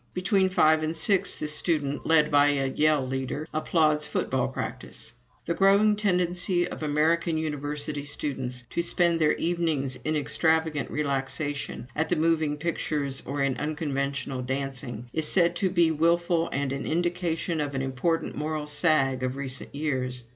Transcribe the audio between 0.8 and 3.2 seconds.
and six, this student, led by a yell